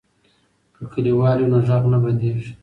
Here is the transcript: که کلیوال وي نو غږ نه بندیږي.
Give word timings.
که 0.75 0.81
کلیوال 0.91 1.37
وي 1.39 1.47
نو 1.51 1.57
غږ 1.67 1.83
نه 1.93 1.97
بندیږي. 2.03 2.51